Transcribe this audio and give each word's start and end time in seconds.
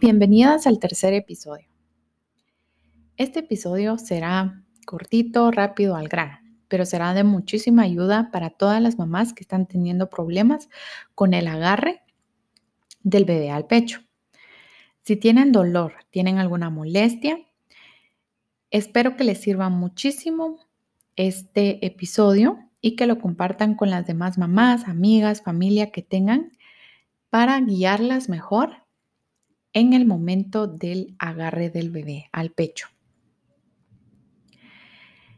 Bienvenidas 0.00 0.66
al 0.66 0.78
tercer 0.78 1.14
episodio. 1.14 1.66
Este 3.16 3.40
episodio 3.40 3.98
será 3.98 4.62
cortito, 4.86 5.50
rápido, 5.50 5.96
al 5.96 6.08
grano, 6.08 6.38
pero 6.68 6.84
será 6.84 7.14
de 7.14 7.24
muchísima 7.24 7.82
ayuda 7.82 8.30
para 8.32 8.50
todas 8.50 8.82
las 8.82 8.98
mamás 8.98 9.32
que 9.32 9.42
están 9.42 9.66
teniendo 9.66 10.10
problemas 10.10 10.68
con 11.14 11.34
el 11.34 11.46
agarre 11.46 12.02
del 13.02 13.24
bebé 13.24 13.50
al 13.50 13.66
pecho. 13.66 14.00
Si 15.02 15.16
tienen 15.16 15.52
dolor, 15.52 15.94
tienen 16.10 16.38
alguna 16.38 16.70
molestia, 16.70 17.38
espero 18.70 19.16
que 19.16 19.24
les 19.24 19.40
sirva 19.40 19.68
muchísimo 19.68 20.58
este 21.16 21.84
episodio 21.86 22.58
y 22.80 22.96
que 22.96 23.06
lo 23.06 23.18
compartan 23.18 23.74
con 23.74 23.90
las 23.90 24.06
demás 24.06 24.38
mamás, 24.38 24.88
amigas, 24.88 25.42
familia 25.42 25.90
que 25.90 26.02
tengan 26.02 26.56
para 27.30 27.60
guiarlas 27.60 28.28
mejor 28.28 28.81
en 29.72 29.92
el 29.92 30.06
momento 30.06 30.66
del 30.66 31.14
agarre 31.18 31.70
del 31.70 31.90
bebé 31.90 32.28
al 32.32 32.50
pecho. 32.50 32.88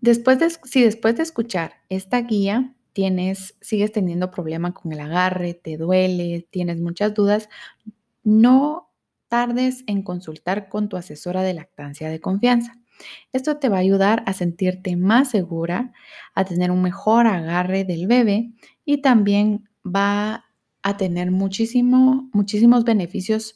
Después 0.00 0.38
de, 0.38 0.50
si 0.50 0.82
después 0.82 1.16
de 1.16 1.22
escuchar 1.22 1.82
esta 1.88 2.20
guía 2.22 2.74
tienes, 2.92 3.56
sigues 3.60 3.92
teniendo 3.92 4.30
problema 4.30 4.72
con 4.72 4.92
el 4.92 5.00
agarre, 5.00 5.54
te 5.54 5.76
duele, 5.76 6.46
tienes 6.50 6.80
muchas 6.80 7.14
dudas, 7.14 7.48
no 8.22 8.92
tardes 9.28 9.84
en 9.86 10.02
consultar 10.02 10.68
con 10.68 10.88
tu 10.88 10.96
asesora 10.96 11.42
de 11.42 11.54
lactancia 11.54 12.08
de 12.08 12.20
confianza. 12.20 12.78
Esto 13.32 13.58
te 13.58 13.68
va 13.68 13.76
a 13.76 13.80
ayudar 13.80 14.22
a 14.26 14.32
sentirte 14.32 14.96
más 14.96 15.30
segura, 15.30 15.92
a 16.34 16.44
tener 16.44 16.70
un 16.70 16.82
mejor 16.82 17.26
agarre 17.26 17.84
del 17.84 18.06
bebé 18.06 18.52
y 18.84 19.02
también 19.02 19.68
va 19.84 20.46
a 20.82 20.96
tener 20.96 21.30
muchísimo, 21.30 22.30
muchísimos 22.32 22.84
beneficios 22.84 23.54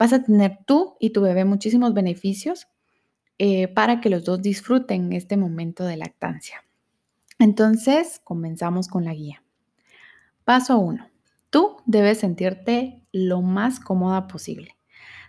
vas 0.00 0.14
a 0.14 0.22
tener 0.22 0.60
tú 0.66 0.96
y 0.98 1.10
tu 1.10 1.20
bebé 1.20 1.44
muchísimos 1.44 1.92
beneficios 1.92 2.68
eh, 3.38 3.68
para 3.68 4.00
que 4.00 4.08
los 4.08 4.24
dos 4.24 4.40
disfruten 4.40 5.12
este 5.12 5.36
momento 5.36 5.84
de 5.84 5.98
lactancia. 5.98 6.64
Entonces, 7.38 8.18
comenzamos 8.24 8.88
con 8.88 9.04
la 9.04 9.12
guía. 9.12 9.42
Paso 10.44 10.78
1. 10.78 11.06
Tú 11.50 11.76
debes 11.84 12.20
sentirte 12.20 13.04
lo 13.12 13.42
más 13.42 13.78
cómoda 13.78 14.26
posible. 14.26 14.74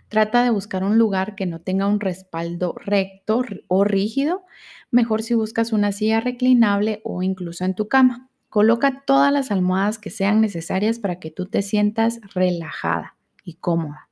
Trata 0.08 0.42
de 0.42 0.48
buscar 0.48 0.84
un 0.84 0.96
lugar 0.96 1.34
que 1.34 1.44
no 1.44 1.60
tenga 1.60 1.86
un 1.86 2.00
respaldo 2.00 2.74
recto 2.82 3.42
o 3.68 3.84
rígido. 3.84 4.46
Mejor 4.90 5.22
si 5.22 5.34
buscas 5.34 5.72
una 5.72 5.92
silla 5.92 6.20
reclinable 6.20 7.02
o 7.04 7.22
incluso 7.22 7.66
en 7.66 7.74
tu 7.74 7.88
cama. 7.88 8.30
Coloca 8.48 9.02
todas 9.06 9.32
las 9.32 9.50
almohadas 9.50 9.98
que 9.98 10.08
sean 10.08 10.40
necesarias 10.40 10.98
para 10.98 11.18
que 11.18 11.30
tú 11.30 11.44
te 11.44 11.60
sientas 11.60 12.20
relajada 12.34 13.16
y 13.44 13.54
cómoda. 13.54 14.08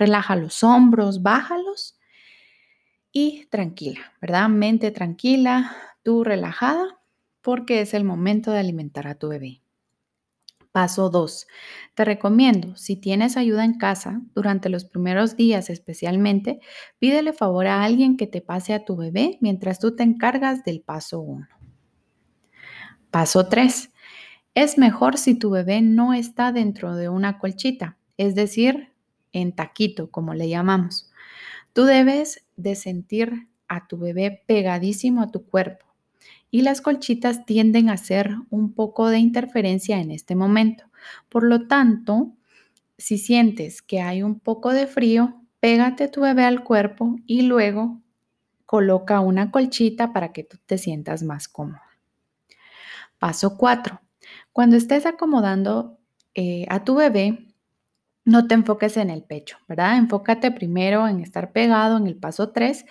Relaja 0.00 0.34
los 0.34 0.64
hombros, 0.64 1.22
bájalos 1.22 2.00
y 3.12 3.44
tranquila, 3.50 4.00
¿verdad? 4.22 4.48
Mente 4.48 4.92
tranquila, 4.92 5.76
tú 6.02 6.24
relajada, 6.24 6.98
porque 7.42 7.82
es 7.82 7.92
el 7.92 8.04
momento 8.04 8.50
de 8.50 8.60
alimentar 8.60 9.06
a 9.06 9.16
tu 9.16 9.28
bebé. 9.28 9.60
Paso 10.72 11.10
2. 11.10 11.46
Te 11.94 12.06
recomiendo, 12.06 12.76
si 12.76 12.96
tienes 12.96 13.36
ayuda 13.36 13.62
en 13.62 13.76
casa, 13.76 14.22
durante 14.34 14.70
los 14.70 14.86
primeros 14.86 15.36
días 15.36 15.68
especialmente, 15.68 16.60
pídele 16.98 17.34
favor 17.34 17.66
a 17.66 17.84
alguien 17.84 18.16
que 18.16 18.26
te 18.26 18.40
pase 18.40 18.72
a 18.72 18.86
tu 18.86 18.96
bebé 18.96 19.36
mientras 19.42 19.80
tú 19.80 19.94
te 19.94 20.02
encargas 20.02 20.64
del 20.64 20.80
paso 20.80 21.20
1. 21.20 21.46
Paso 23.10 23.48
3. 23.48 23.90
Es 24.54 24.78
mejor 24.78 25.18
si 25.18 25.38
tu 25.38 25.50
bebé 25.50 25.82
no 25.82 26.14
está 26.14 26.52
dentro 26.52 26.96
de 26.96 27.10
una 27.10 27.38
colchita, 27.38 27.98
es 28.16 28.34
decir, 28.34 28.89
en 29.32 29.52
taquito, 29.52 30.10
como 30.10 30.34
le 30.34 30.48
llamamos. 30.48 31.10
Tú 31.72 31.84
debes 31.84 32.44
de 32.56 32.74
sentir 32.74 33.48
a 33.68 33.86
tu 33.86 33.98
bebé 33.98 34.42
pegadísimo 34.46 35.22
a 35.22 35.30
tu 35.30 35.44
cuerpo 35.44 35.86
y 36.50 36.62
las 36.62 36.80
colchitas 36.80 37.46
tienden 37.46 37.88
a 37.88 37.94
hacer 37.94 38.34
un 38.50 38.72
poco 38.72 39.08
de 39.08 39.18
interferencia 39.18 40.00
en 40.00 40.10
este 40.10 40.34
momento. 40.34 40.84
Por 41.28 41.44
lo 41.44 41.68
tanto, 41.68 42.32
si 42.98 43.18
sientes 43.18 43.82
que 43.82 44.00
hay 44.00 44.22
un 44.22 44.40
poco 44.40 44.72
de 44.72 44.86
frío, 44.86 45.40
pégate 45.60 46.08
tu 46.08 46.22
bebé 46.22 46.44
al 46.44 46.64
cuerpo 46.64 47.16
y 47.26 47.42
luego 47.42 48.00
coloca 48.66 49.20
una 49.20 49.50
colchita 49.50 50.12
para 50.12 50.32
que 50.32 50.44
tú 50.44 50.58
te 50.66 50.78
sientas 50.78 51.22
más 51.22 51.48
cómoda. 51.48 51.82
Paso 53.18 53.56
4. 53.56 54.00
Cuando 54.52 54.76
estés 54.76 55.06
acomodando 55.06 55.98
eh, 56.34 56.66
a 56.68 56.84
tu 56.84 56.94
bebé, 56.96 57.49
no 58.30 58.46
te 58.46 58.54
enfoques 58.54 58.96
en 58.96 59.10
el 59.10 59.24
pecho, 59.24 59.58
¿verdad? 59.66 59.96
Enfócate 59.96 60.52
primero 60.52 61.08
en 61.08 61.18
estar 61.20 61.50
pegado 61.50 61.96
en 61.96 62.06
el 62.06 62.16
paso 62.16 62.50
3. 62.50 62.86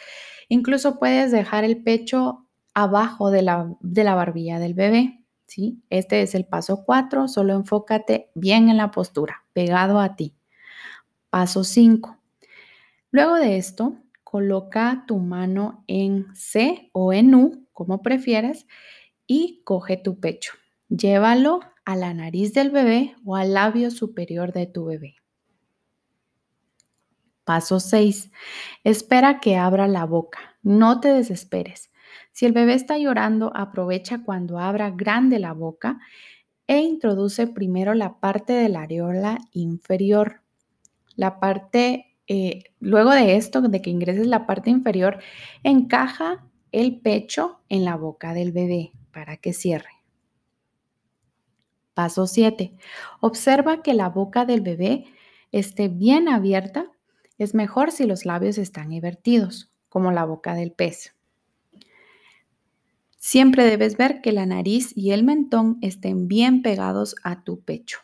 Incluso 0.50 1.00
puedes 1.00 1.32
dejar 1.32 1.64
el 1.64 1.82
pecho 1.82 2.46
abajo 2.74 3.32
de 3.32 3.42
la, 3.42 3.74
de 3.80 4.04
la 4.04 4.16
barbilla 4.16 4.60
del 4.60 4.74
bebé, 4.74 5.24
¿sí? 5.48 5.82
Este 5.90 6.22
es 6.22 6.36
el 6.36 6.46
paso 6.46 6.84
4, 6.86 7.30
solo 7.30 7.54
enfócate 7.54 8.30
bien 8.36 8.68
en 8.68 8.76
la 8.76 8.92
postura, 8.92 9.46
pegado 9.54 10.02
a 10.02 10.18
ti. 10.18 10.36
Paso 11.30 11.64
5. 11.64 12.18
Luego 13.12 13.36
de 13.36 13.56
esto, 13.56 13.96
coloca 14.26 15.06
tu 15.08 15.20
mano 15.20 15.86
en 15.88 16.28
C 16.36 16.90
o 16.92 17.14
en 17.14 17.34
U, 17.34 17.66
como 17.72 18.02
prefieras, 18.02 18.68
y 19.26 19.62
coge 19.64 19.96
tu 19.96 20.20
pecho. 20.20 20.54
Llévalo 20.90 21.62
a 21.86 21.96
la 21.96 22.14
nariz 22.14 22.54
del 22.54 22.72
bebé 22.72 23.16
o 23.24 23.38
al 23.38 23.54
labio 23.54 23.90
superior 23.90 24.52
de 24.52 24.68
tu 24.68 24.86
bebé. 24.86 25.19
Paso 27.50 27.80
6. 27.80 28.30
Espera 28.84 29.40
que 29.40 29.58
abra 29.58 29.88
la 29.88 30.06
boca. 30.06 30.56
No 30.62 31.00
te 31.00 31.12
desesperes. 31.12 31.90
Si 32.32 32.46
el 32.46 32.52
bebé 32.52 32.76
está 32.76 33.00
llorando, 33.00 33.52
aprovecha 33.56 34.22
cuando 34.24 34.60
abra 34.60 34.92
grande 34.92 35.40
la 35.40 35.54
boca 35.54 35.98
e 36.68 36.78
introduce 36.78 37.48
primero 37.48 37.96
la 37.96 38.20
parte 38.20 38.54
de 38.54 38.70
la 38.70 38.82
areola 38.82 39.40
inferior. 39.52 40.44
La 41.16 41.40
parte, 41.40 42.20
eh, 42.28 42.66
luego 42.80 43.10
de 43.10 43.36
esto, 43.36 43.62
de 43.62 43.82
que 43.82 43.90
ingreses 43.90 44.28
la 44.28 44.46
parte 44.46 44.70
inferior, 44.70 45.18
encaja 45.64 46.46
el 46.72 47.00
pecho 47.02 47.62
en 47.68 47.84
la 47.84 47.96
boca 47.96 48.36
del 48.36 48.52
bebé 48.52 48.92
para 49.12 49.38
que 49.38 49.54
cierre. 49.54 50.04
Paso 51.96 52.28
7. 52.28 52.76
Observa 53.22 53.82
que 53.82 53.96
la 53.96 54.10
boca 54.10 54.46
del 54.46 54.62
bebé 54.62 55.06
esté 55.52 55.88
bien 55.88 56.30
abierta 56.30 56.92
es 57.40 57.56
mejor 57.56 57.92
si 57.92 58.06
los 58.06 58.26
labios 58.26 58.60
están 58.60 58.92
invertidos, 58.92 59.72
como 59.88 60.12
la 60.12 60.26
boca 60.26 60.54
del 60.54 60.72
pez. 60.72 61.16
Siempre 63.18 63.66
debes 63.66 63.98
ver 63.98 64.22
que 64.22 64.32
la 64.32 64.46
nariz 64.46 64.96
y 64.96 65.12
el 65.12 65.24
mentón 65.24 65.78
estén 65.82 66.28
bien 66.28 66.62
pegados 66.62 67.16
a 67.24 67.44
tu 67.44 67.62
pecho. 67.62 68.00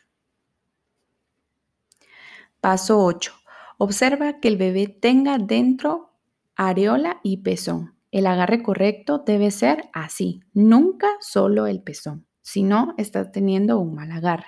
Paso 2.59 2.99
8. 2.99 3.33
Observa 3.77 4.39
que 4.39 4.47
el 4.47 4.57
bebé 4.57 4.87
tenga 4.87 5.37
dentro 5.37 6.13
areola 6.55 7.19
y 7.21 7.37
pezón. 7.37 7.95
El 8.11 8.27
agarre 8.27 8.63
correcto 8.63 9.19
debe 9.19 9.51
ser 9.51 9.89
así, 9.93 10.41
nunca 10.53 11.07
solo 11.19 11.67
el 11.67 11.81
pezón, 11.81 12.25
si 12.41 12.63
no 12.63 12.93
estás 12.97 13.31
teniendo 13.33 13.79
un 13.79 13.93
mal 13.93 14.11
agarre. 14.11 14.47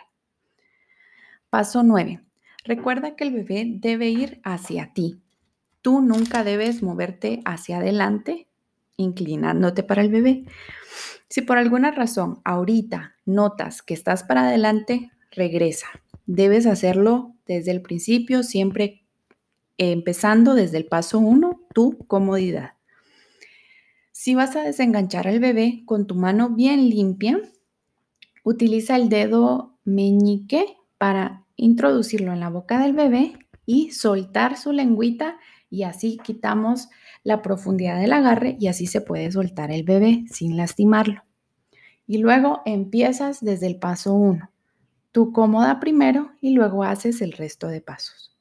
Paso 1.50 1.84
9. 1.84 2.27
Recuerda 2.68 3.16
que 3.16 3.24
el 3.24 3.32
bebé 3.34 3.64
debe 3.66 4.10
ir 4.10 4.42
hacia 4.44 4.92
ti. 4.94 5.22
Tú 5.82 6.02
nunca 6.02 6.44
debes 6.44 6.84
moverte 6.84 7.40
hacia 7.46 7.78
adelante, 7.78 8.50
inclinándote 8.98 9.84
para 9.84 10.02
el 10.02 10.10
bebé. 10.10 10.44
Si 11.30 11.42
por 11.44 11.60
alguna 11.60 11.92
razón 11.92 12.42
ahorita 12.44 13.16
notas 13.26 13.82
que 13.82 13.94
estás 13.94 14.24
para 14.24 14.50
adelante, 14.50 15.12
regresa. 15.32 15.88
Debes 16.26 16.66
hacerlo 16.66 17.34
desde 17.46 17.72
el 17.72 17.82
principio, 17.82 18.44
siempre 18.44 19.06
empezando 19.78 20.54
desde 20.54 20.76
el 20.76 20.88
paso 20.88 21.20
1, 21.20 21.62
tu 21.74 21.98
comodidad. 22.00 22.74
Si 24.12 24.36
vas 24.36 24.58
a 24.58 24.64
desenganchar 24.64 25.26
al 25.26 25.40
bebé 25.40 25.84
con 25.86 26.06
tu 26.06 26.16
mano 26.16 26.50
bien 26.50 26.90
limpia, 26.90 27.40
utiliza 28.44 28.98
el 28.98 29.08
dedo 29.08 29.78
meñique 29.86 30.66
para 30.98 31.47
introducirlo 31.58 32.32
en 32.32 32.40
la 32.40 32.50
boca 32.50 32.80
del 32.80 32.94
bebé 32.94 33.38
y 33.66 33.92
soltar 33.92 34.58
su 34.58 34.72
lengüita 34.72 35.38
y 35.70 35.84
así 35.84 36.18
quitamos 36.24 36.88
la 37.24 37.42
profundidad 37.42 38.00
del 38.00 38.14
agarre 38.14 38.56
y 38.60 38.68
así 38.68 38.88
se 38.88 39.02
puede 39.02 39.30
soltar 39.32 39.72
el 39.72 39.84
bebé 39.84 40.24
sin 40.32 40.56
lastimarlo. 40.56 41.24
Y 42.06 42.20
luego 42.20 42.62
empiezas 42.66 43.44
desde 43.44 43.68
el 43.68 43.78
paso 43.78 44.14
1. 44.14 44.50
Tú 45.12 45.34
cómoda 45.34 45.80
primero 45.82 46.32
y 46.40 46.52
luego 46.52 46.84
haces 46.84 47.22
el 47.22 47.34
resto 47.34 47.68
de 47.68 47.82
pasos. 47.82 48.38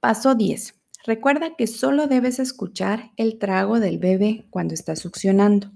Paso 0.00 0.34
10. 0.34 0.74
Recuerda 1.04 1.54
que 1.56 1.66
solo 1.66 2.06
debes 2.06 2.38
escuchar 2.38 3.10
el 3.16 3.38
trago 3.38 3.78
del 3.78 3.98
bebé 3.98 4.46
cuando 4.50 4.74
está 4.74 4.96
succionando. 4.96 5.70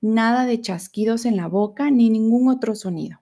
Nada 0.00 0.44
de 0.44 0.60
chasquidos 0.60 1.24
en 1.24 1.36
la 1.36 1.46
boca 1.46 1.90
ni 1.90 2.10
ningún 2.10 2.48
otro 2.48 2.74
sonido. 2.74 3.20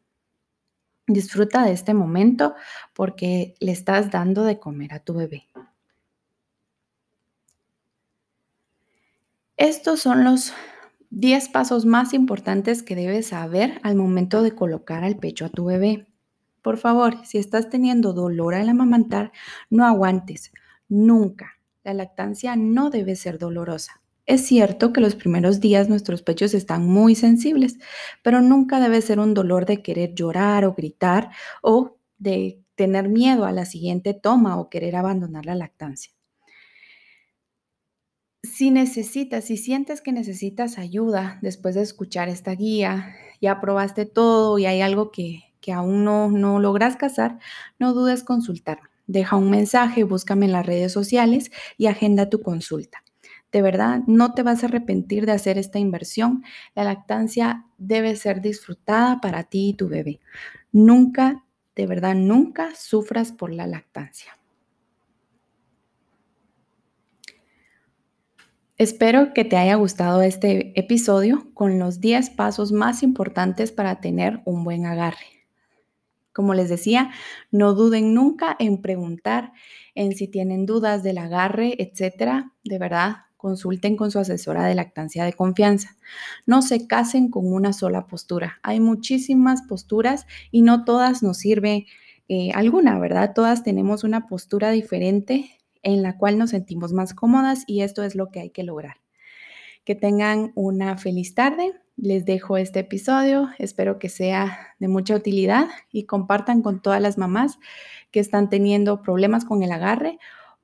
Disfruta 1.08 1.64
de 1.64 1.72
este 1.72 1.94
momento 1.94 2.54
porque 2.92 3.54
le 3.60 3.72
estás 3.72 4.10
dando 4.10 4.44
de 4.44 4.60
comer 4.60 4.92
a 4.92 5.00
tu 5.00 5.14
bebé. 5.14 5.48
Estos 9.56 10.00
son 10.00 10.22
los 10.22 10.52
10 11.10 11.48
pasos 11.48 11.86
más 11.86 12.12
importantes 12.12 12.82
que 12.82 12.94
debes 12.94 13.28
saber 13.28 13.80
al 13.82 13.96
momento 13.96 14.42
de 14.42 14.54
colocar 14.54 15.02
al 15.02 15.16
pecho 15.16 15.46
a 15.46 15.48
tu 15.48 15.64
bebé. 15.64 16.06
Por 16.62 16.76
favor, 16.76 17.24
si 17.24 17.38
estás 17.38 17.70
teniendo 17.70 18.12
dolor 18.12 18.54
al 18.54 18.68
amamantar, 18.68 19.32
no 19.70 19.86
aguantes. 19.86 20.52
Nunca. 20.88 21.58
La 21.84 21.94
lactancia 21.94 22.54
no 22.54 22.90
debe 22.90 23.16
ser 23.16 23.38
dolorosa. 23.38 24.02
Es 24.28 24.44
cierto 24.44 24.92
que 24.92 25.00
los 25.00 25.14
primeros 25.14 25.58
días 25.58 25.88
nuestros 25.88 26.20
pechos 26.22 26.52
están 26.52 26.86
muy 26.86 27.14
sensibles, 27.14 27.78
pero 28.22 28.42
nunca 28.42 28.78
debe 28.78 29.00
ser 29.00 29.20
un 29.20 29.32
dolor 29.32 29.64
de 29.64 29.82
querer 29.82 30.14
llorar 30.14 30.66
o 30.66 30.74
gritar 30.74 31.30
o 31.62 31.96
de 32.18 32.62
tener 32.74 33.08
miedo 33.08 33.46
a 33.46 33.52
la 33.52 33.64
siguiente 33.64 34.12
toma 34.12 34.58
o 34.60 34.68
querer 34.68 34.96
abandonar 34.96 35.46
la 35.46 35.54
lactancia. 35.54 36.12
Si 38.42 38.70
necesitas, 38.70 39.46
si 39.46 39.56
sientes 39.56 40.02
que 40.02 40.12
necesitas 40.12 40.76
ayuda 40.76 41.38
después 41.40 41.74
de 41.74 41.80
escuchar 41.80 42.28
esta 42.28 42.54
guía, 42.54 43.14
ya 43.40 43.62
probaste 43.62 44.04
todo 44.04 44.58
y 44.58 44.66
hay 44.66 44.82
algo 44.82 45.10
que, 45.10 45.54
aún 45.72 46.04
no, 46.04 46.30
no 46.30 46.60
logras 46.60 46.96
casar, 46.96 47.38
no 47.78 47.94
dudes 47.94 48.24
consultarme. 48.24 48.90
Deja 49.06 49.36
un 49.36 49.48
mensaje, 49.48 50.04
búscame 50.04 50.44
en 50.44 50.52
las 50.52 50.66
redes 50.66 50.92
sociales 50.92 51.50
y 51.78 51.86
agenda 51.86 52.28
tu 52.28 52.42
consulta. 52.42 53.02
De 53.50 53.62
verdad, 53.62 54.00
no 54.06 54.34
te 54.34 54.42
vas 54.42 54.62
a 54.62 54.66
arrepentir 54.66 55.24
de 55.24 55.32
hacer 55.32 55.56
esta 55.56 55.78
inversión. 55.78 56.44
La 56.74 56.84
lactancia 56.84 57.64
debe 57.78 58.14
ser 58.16 58.42
disfrutada 58.42 59.20
para 59.20 59.44
ti 59.44 59.70
y 59.70 59.74
tu 59.74 59.88
bebé. 59.88 60.20
Nunca, 60.70 61.44
de 61.74 61.86
verdad, 61.86 62.14
nunca 62.14 62.74
sufras 62.74 63.32
por 63.32 63.52
la 63.52 63.66
lactancia. 63.66 64.38
Espero 68.76 69.34
que 69.34 69.44
te 69.44 69.56
haya 69.56 69.74
gustado 69.74 70.22
este 70.22 70.78
episodio 70.78 71.48
con 71.52 71.80
los 71.80 72.00
10 72.00 72.30
pasos 72.30 72.70
más 72.70 73.02
importantes 73.02 73.72
para 73.72 74.00
tener 74.00 74.40
un 74.44 74.62
buen 74.62 74.86
agarre. 74.86 75.46
Como 76.32 76.54
les 76.54 76.68
decía, 76.68 77.10
no 77.50 77.74
duden 77.74 78.14
nunca 78.14 78.54
en 78.60 78.80
preguntar 78.80 79.52
en 79.96 80.14
si 80.14 80.28
tienen 80.28 80.66
dudas 80.66 81.02
del 81.02 81.18
agarre, 81.18 81.74
etcétera. 81.82 82.52
De 82.62 82.78
verdad, 82.78 83.16
consulten 83.38 83.96
con 83.96 84.10
su 84.10 84.18
asesora 84.18 84.66
de 84.66 84.74
lactancia 84.74 85.24
de 85.24 85.32
confianza. 85.32 85.96
No 86.44 86.60
se 86.60 86.86
casen 86.86 87.30
con 87.30 87.50
una 87.50 87.72
sola 87.72 88.06
postura. 88.06 88.58
Hay 88.62 88.80
muchísimas 88.80 89.62
posturas 89.62 90.26
y 90.50 90.60
no 90.60 90.84
todas 90.84 91.22
nos 91.22 91.38
sirve 91.38 91.86
eh, 92.28 92.50
alguna, 92.52 92.98
¿verdad? 92.98 93.32
Todas 93.34 93.62
tenemos 93.62 94.04
una 94.04 94.26
postura 94.26 94.70
diferente 94.72 95.50
en 95.82 96.02
la 96.02 96.18
cual 96.18 96.36
nos 96.36 96.50
sentimos 96.50 96.92
más 96.92 97.14
cómodas 97.14 97.62
y 97.66 97.82
esto 97.82 98.02
es 98.02 98.16
lo 98.16 98.30
que 98.30 98.40
hay 98.40 98.50
que 98.50 98.64
lograr. 98.64 98.96
Que 99.84 99.94
tengan 99.94 100.52
una 100.54 100.98
feliz 100.98 101.34
tarde. 101.34 101.72
Les 101.96 102.24
dejo 102.24 102.56
este 102.56 102.80
episodio. 102.80 103.50
Espero 103.58 103.98
que 103.98 104.08
sea 104.08 104.74
de 104.80 104.88
mucha 104.88 105.14
utilidad 105.14 105.68
y 105.90 106.04
compartan 106.04 106.60
con 106.60 106.82
todas 106.82 107.00
las 107.00 107.18
mamás 107.18 107.58
que 108.10 108.20
están 108.20 108.50
teniendo 108.50 109.00
problemas 109.00 109.44
con 109.44 109.62
el 109.62 109.70
agarre 109.70 110.18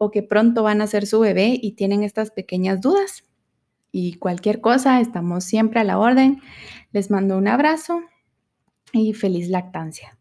o 0.05 0.11
que 0.11 0.23
pronto 0.23 0.63
van 0.63 0.81
a 0.81 0.87
ser 0.87 1.07
su 1.07 1.21
bebé 1.21 1.59
y 1.61 1.73
tienen 1.73 2.03
estas 2.03 2.31
pequeñas 2.31 2.81
dudas. 2.81 3.25
Y 3.91 4.15
cualquier 4.15 4.61
cosa, 4.61 5.01
estamos 5.01 5.45
siempre 5.45 5.81
a 5.81 5.85
la 5.85 5.99
orden. 5.99 6.43
Les 6.93 7.11
mando 7.11 7.39
un 7.39 7.49
abrazo 7.49 8.01
y 8.93 9.15
feliz 9.15 9.49
lactancia. 9.49 10.19